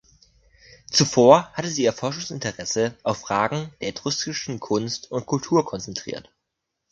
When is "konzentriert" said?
5.63-6.33